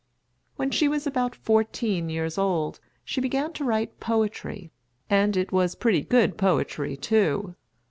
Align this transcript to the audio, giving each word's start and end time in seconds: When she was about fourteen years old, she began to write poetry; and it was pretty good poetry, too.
When 0.55 0.71
she 0.71 0.87
was 0.87 1.05
about 1.05 1.35
fourteen 1.35 2.09
years 2.09 2.35
old, 2.39 2.79
she 3.05 3.21
began 3.21 3.53
to 3.53 3.63
write 3.63 3.99
poetry; 3.99 4.71
and 5.11 5.37
it 5.37 5.51
was 5.51 5.75
pretty 5.75 6.01
good 6.01 6.39
poetry, 6.39 6.97
too. 6.97 7.53